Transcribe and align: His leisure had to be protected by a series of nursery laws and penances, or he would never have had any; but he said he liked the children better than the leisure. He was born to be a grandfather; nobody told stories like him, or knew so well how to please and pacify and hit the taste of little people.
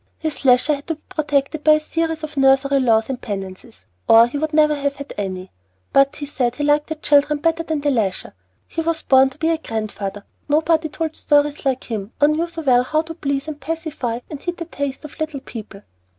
His 0.17 0.43
leisure 0.45 0.73
had 0.73 0.87
to 0.87 0.95
be 0.95 1.01
protected 1.09 1.63
by 1.63 1.73
a 1.73 1.79
series 1.79 2.23
of 2.23 2.35
nursery 2.35 2.79
laws 2.79 3.07
and 3.07 3.21
penances, 3.21 3.81
or 4.07 4.25
he 4.25 4.35
would 4.39 4.51
never 4.51 4.73
have 4.73 4.95
had 4.95 5.13
any; 5.15 5.51
but 5.93 6.15
he 6.15 6.25
said 6.25 6.55
he 6.55 6.63
liked 6.63 6.87
the 6.87 6.95
children 6.95 7.37
better 7.37 7.61
than 7.61 7.81
the 7.81 7.91
leisure. 7.91 8.33
He 8.67 8.81
was 8.81 9.03
born 9.03 9.29
to 9.29 9.37
be 9.37 9.49
a 9.49 9.59
grandfather; 9.59 10.25
nobody 10.49 10.89
told 10.89 11.15
stories 11.15 11.67
like 11.67 11.83
him, 11.83 12.13
or 12.19 12.29
knew 12.29 12.47
so 12.47 12.63
well 12.63 12.81
how 12.83 13.03
to 13.03 13.13
please 13.13 13.47
and 13.47 13.61
pacify 13.61 14.21
and 14.27 14.41
hit 14.41 14.57
the 14.57 14.65
taste 14.65 15.05
of 15.05 15.19
little 15.19 15.39
people. 15.41 15.83